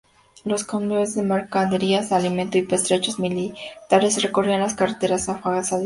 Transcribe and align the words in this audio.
Los 0.45 0.63
convoyes 0.63 1.13
de 1.13 1.21
mercaderías, 1.21 2.11
alimentos 2.11 2.55
y 2.55 2.63
pertrechos 2.63 3.19
militares 3.19 4.23
recorrían 4.23 4.61
las 4.61 4.73
carreteras 4.73 5.29
afganas 5.29 5.71
a 5.73 5.75
diario. 5.75 5.79